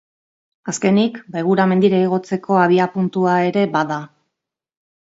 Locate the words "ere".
3.53-3.71